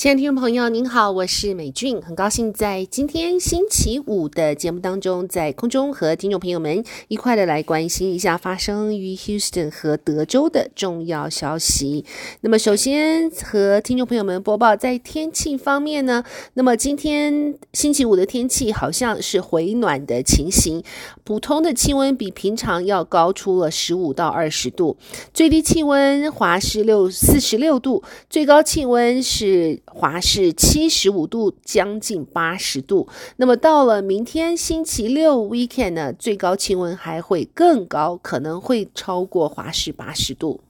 [0.00, 12.06] 亲爱的听众朋友，您好，我是美俊，很高兴在今天星期五的节目当中，在空中和听众朋友们一块的来关心一下发生于 Houston 和德州的重要消息。
[12.40, 16.24] 那么，首先和听众朋友们播报在天气方面呢，
[16.54, 20.82] 那么今天星期五的天气好像是回暖的情形，
[21.24, 24.96] 普通的气温比平常要高出了十五到二十度，
[25.34, 29.78] 最低气温华氏六四十六度，最高气温是。
[29.92, 33.08] 华氏七十五度，将近八十度。
[33.36, 40.60] 那么到了明天星期六 weekend 呢，最高气温还会更高，可能会超过华氏八十度。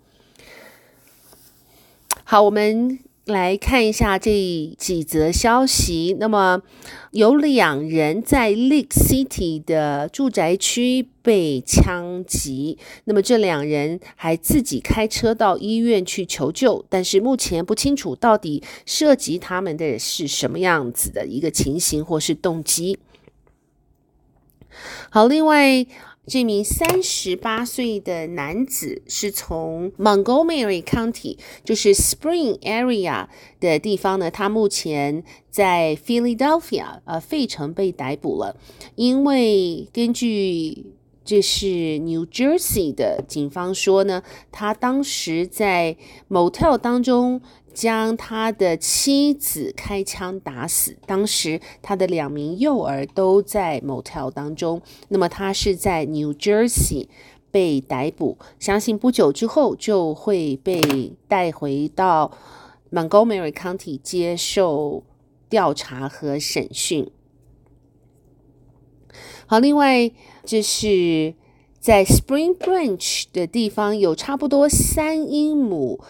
[2.25, 2.99] 好，我们。
[3.31, 4.31] 来看一下这
[4.77, 6.17] 几则消息。
[6.21, 6.61] 那么，
[7.13, 12.79] 有两人在 Lake City 的住宅区被枪击。
[13.05, 22.99] 那么，这两人还自己开车到医院去求救，但是目前不清楚到底涉及他们的是什么样子的一个情形或是动机。
[25.11, 25.87] 好，另外。
[26.27, 33.27] 这名三十八岁的男子是从 Montgomery County，就是 Spring Area
[33.59, 34.31] 的地方呢。
[34.31, 38.55] 他目前在 Philadelphia，呃，费城被逮捕了。
[38.95, 40.87] 因为根据
[41.25, 45.97] 这是 New Jersey 的警方说呢，他当时在
[46.29, 47.41] Motel 当中。
[47.73, 54.83] 将他的妻子开枪打死，当时他的两名幼儿都在 motel 当中。
[55.09, 57.09] 那么他是在 New Jersey
[57.51, 62.33] 被逮捕，相信不久之后就会被带回到
[62.91, 65.05] Montgomery County 接受
[65.49, 67.11] 调查和审讯。
[69.47, 70.11] 好，另外
[70.45, 71.35] 就是
[71.79, 76.01] 在 Spring Branch 的地方，有差不多三英亩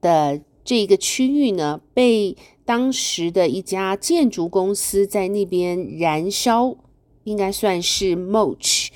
[0.00, 0.42] 的。
[0.68, 2.36] 这个区域呢，被
[2.66, 6.76] 当时的一家建筑公司在那边燃烧，
[7.24, 8.88] 应该算是 moach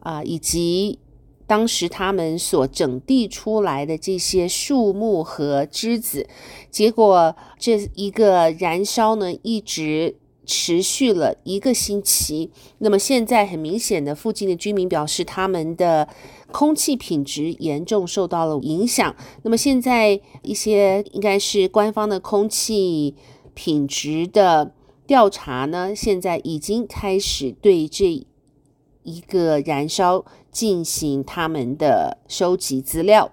[0.00, 0.98] 啊、以及
[1.46, 6.26] 当时他们所整地出来的这些树木和枝子，
[6.68, 10.16] 结果这一个燃烧呢，一直
[10.50, 12.50] 持续了一个星期。
[12.78, 16.08] 那么现在很明显的，附近的居民表示他们的。
[16.52, 19.14] 空气品质严重受到了影响。
[19.44, 23.14] 那么现在一些应该是官方的空气
[23.54, 24.74] 品质的
[25.06, 28.26] 调查呢，现在已经开始对这
[29.04, 33.30] 一个燃烧进行他们的收集资料。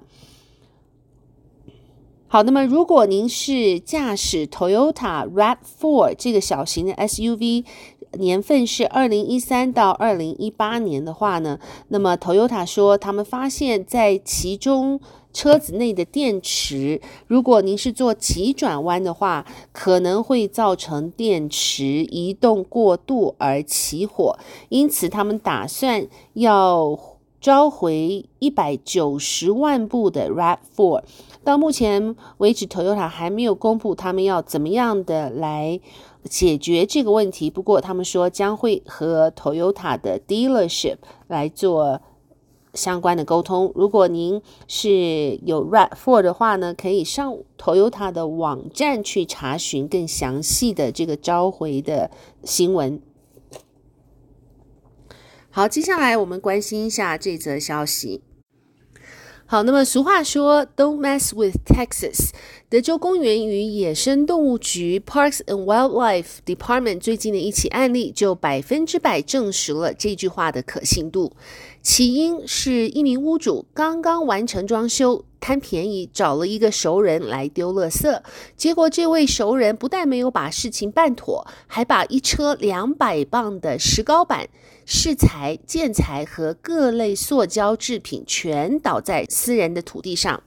[2.30, 7.66] 好，那么如果您是驾驶 Toyota RAV4 这个小型的 SUV。
[8.14, 15.00] 年份是二零一三到二零一八年的话呢，那么 Toyota 说，他们发现，在其中
[15.34, 24.40] 车子内的电池，如果您是做急转弯的话，可能会造成电池移动过度而起火，
[24.70, 26.98] 因此他们打算要
[27.42, 31.04] 召回一百九十万部的 RAV4。
[31.47, 35.80] 到目前为止，Toyota 还没有公布他们要怎么样的来。
[36.30, 40.97] 解决这个问题，不过他们说将会和 Toyota 的 dealership
[41.28, 42.02] 来做
[42.74, 43.72] 相关的沟通。
[43.75, 52.12] 如果您是有 RAV4 的话呢，可以上 Toyota 的网站去查询更详细的这个召回的
[52.44, 53.02] 新闻。
[55.50, 58.22] 好，接下来我们关心一下这则消息。
[59.50, 62.31] 好，那么俗话说，Don't mess with Texas。
[62.69, 71.31] 德州公园与野生动物局 （Parks and Wildlife Department） 最近的一起案例，就百分之百证实了这句话的可信度。
[71.81, 78.22] 起因是一名屋主刚刚完成装修，贪便宜找了一个熟人来丢垃圾，
[78.58, 84.49] 结果这位熟人不但没有把事情办妥，还把一车两百磅的石膏板、
[84.85, 90.43] 石材、建材和各类塑胶制品全倒在私人的土地上。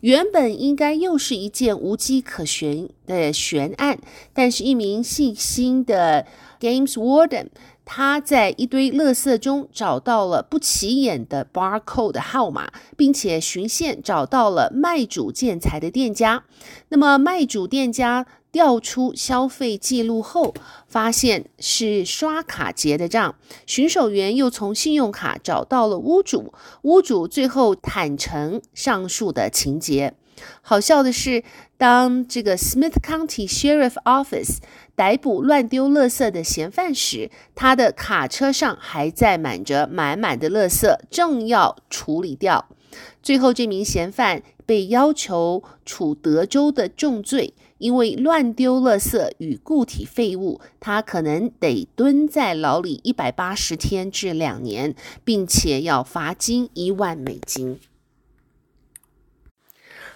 [0.00, 3.98] 原本应该又是一件无迹可寻的悬案，
[4.32, 6.26] 但是一名细心的
[6.60, 7.48] Games Warden。
[7.90, 16.44] 他在一堆垃圾中找到了不起眼的 barcode 号码，并且循线找到了卖主建材的店家。
[16.90, 18.26] 那么卖主店家
[18.58, 20.52] 调出消费记录后，
[20.88, 23.36] 发现是刷卡结的账。
[23.66, 26.52] 巡守员又从信用卡找到了屋主，
[26.82, 30.14] 屋主最后坦承上述的情节。
[30.60, 31.44] 好笑的是，
[31.76, 34.56] 当这个 Smith County Sheriff Office
[34.96, 42.68] 逮捕乱丢垃圾的嫌犯时，他的卡车上还载满着满满的垃圾，正要处理掉。
[43.22, 54.94] 最后，这名嫌犯被要求处德州的重罪，因为乱丢垃圾与固体废物，他可能得蹲在牢里一百八十天至两年，
[55.24, 57.78] 并且要罚金一万美金。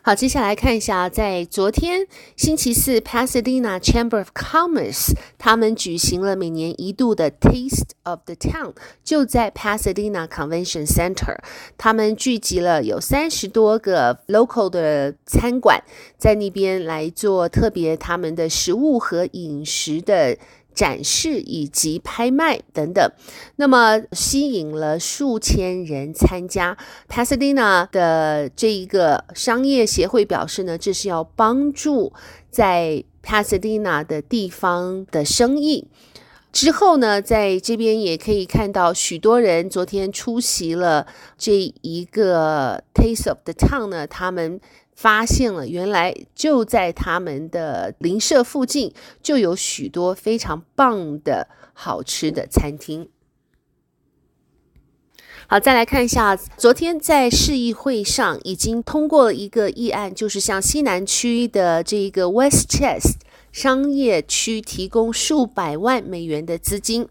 [0.04, 8.72] 好，接下来看一下，在昨天星期四，Pasadena Chamber of Commerce 他们举行了每年一度的 Taste of the Town，
[9.04, 11.36] 就在 Pasadena Convention Center，
[11.78, 15.80] 他们聚集了有三十多个 local 的餐馆，
[16.18, 20.36] 在那边来做特别他们的食物和饮食的。
[20.74, 23.10] 展示以及拍卖等等，
[23.56, 26.76] 那么吸引了数千人参加。
[27.08, 32.12] Pasadena 的这一个商业协会表示呢，这是要帮助
[32.50, 35.88] 在 Pasadena 的地方的生意。
[36.52, 41.06] 之后呢，在这边也可以看到许多人昨天出席了
[41.38, 44.60] 这一个 Taste of the Town 呢，他们。
[44.94, 48.92] 发现了，原来就在他们的邻舍附近
[49.22, 53.08] 就有许多非常棒的好吃的餐厅。
[55.48, 63.16] 好，再来看一下，昨天在市议会上已经通过了一个议案，就是向西南区的这个 West Chest
[63.50, 67.08] 商业区提供数百万美元的资金。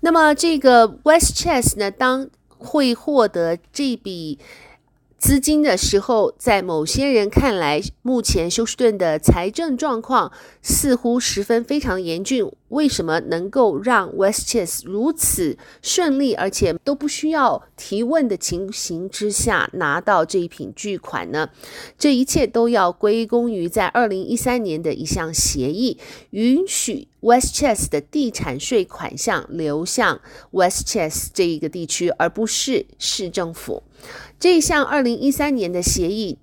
[0.00, 4.38] 那么这个 Westchester 呢，当会获得这笔。
[5.24, 10.30] 资金的时候，在某些人看来，目前休斯顿的财政状况
[10.60, 12.46] 似乎十分非常严峻。
[12.74, 21.48] 为什么能够让 Westchester 如此顺利，而且都不需要提问的情形之下拿到这一笔巨款呢？
[21.96, 25.96] 这一切都要归功于在二零一三年的一项协议，
[26.30, 30.20] 允许 Westchester 的地产税款项流向
[30.52, 33.84] Westchester 这一个地区，而不是市政府。
[34.40, 36.38] 这项二零一三年的协议。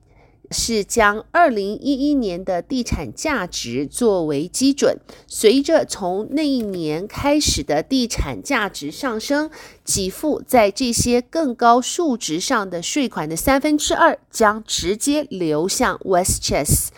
[0.52, 9.50] 是将二零一一年的地产价值作为基准，随着从那一年开始的地产价值上升，
[9.86, 16.90] 给付在这些更高数值上的税款的三分之二将直接流向 Westchester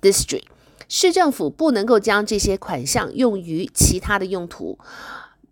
[0.00, 0.44] District，
[0.88, 4.78] 市政府不能够将这些款项用于其他的用途。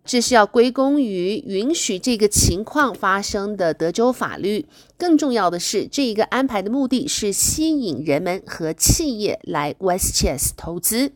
[0.05, 4.65] 这是要归功于允许这个情况发生的德州法律。
[4.97, 11.11] 更重要的是，这一个安排的目的是吸引人们和企业来 Westchase 投资。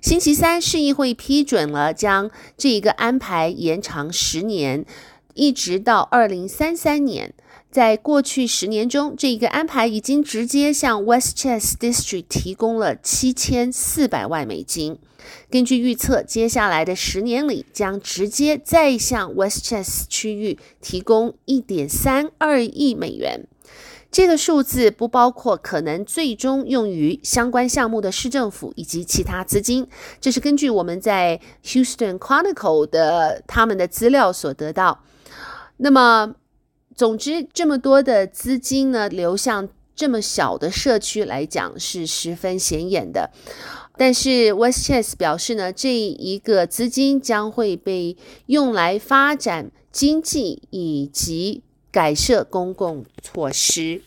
[0.00, 4.84] 星期三，市议会批准了将这一个安排延长十年，
[5.34, 7.34] 一直到二零三三年。
[7.72, 14.98] 在过去十年中，这一个安排已经直接向 Westchester District 提供了七千四百万美金。
[15.50, 23.46] 根据预测，接下来的十年里将直接再向 Westchester 区域提供一点三二亿美元。
[24.10, 29.88] 这个数字不包括可能最终用于相关项目的市政府以及其他资金。
[30.20, 35.02] 这是根据我们在 Houston Chronicle 的他们的资料所得到。
[35.78, 36.34] 那么。
[36.94, 43.30] 总之，这么多的资金呢，流向这么小的社区来讲是十分显眼的。
[43.96, 54.02] 但是 Westchester 表示呢，这一个资金将会被用来发展经济以及改设公共措施。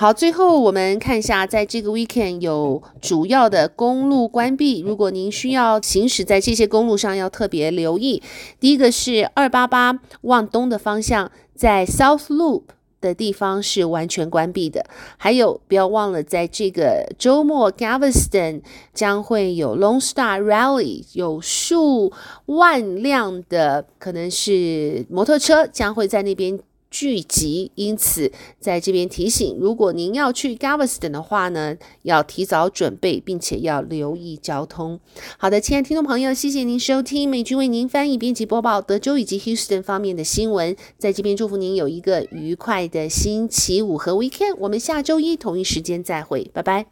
[0.00, 4.80] 好，最后我们看一下，在这个 weekend 有主要的公路关闭。
[4.80, 8.22] 如果您需要行驶在这些公路上，要特别留意。
[8.60, 12.62] 第一个是二八八往东的方向，在 South Loop
[13.00, 14.86] 的地方是完全关闭的。
[15.16, 18.62] 还有，不要忘了，在这个周末，Galveston
[18.94, 22.12] 将会有 Long Star Rally，有数
[22.46, 26.60] 万辆的可能是摩托车将会在那边。
[26.90, 34.98] 聚集，因此在这边提醒，如果您要去 Galveston 的话呢，要提早准备，并且要留意交通。
[35.36, 40.76] 好的，亲爱的听众朋友，谢谢您收听美君为您翻译、编辑、播报德州以及 Houston 方面的新闻。
[40.98, 44.56] 在这边祝福您有一个愉快的星期五和 Weekend。
[44.58, 46.88] 我们下周一同一时间再会，拜拜。